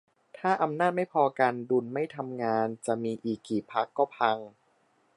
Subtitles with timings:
[0.37, 4.37] ถ้าอำนาจไม่พอกัน ดุลไม่ทำงาน จะมีอีกกี่พรรคก็พัง